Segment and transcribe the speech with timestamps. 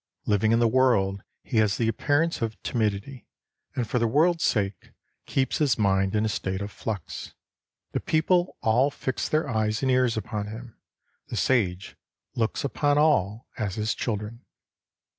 [0.25, 3.27] Living in the world, he has the appear ance of timidity,
[3.75, 4.93] and for the world's sake
[5.27, 7.35] keeps his mind in a state of flux.
[7.91, 10.75] The people all fix their eyes and ears upon him.
[11.27, 11.97] The Sage
[12.33, 14.43] looks upon all as his children.